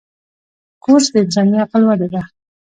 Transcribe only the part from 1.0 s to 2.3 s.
د انساني عقل وده ده.